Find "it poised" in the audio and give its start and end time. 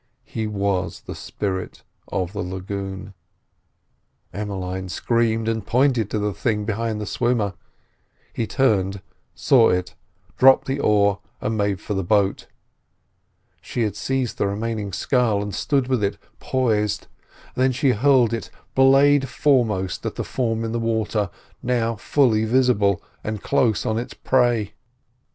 16.03-17.05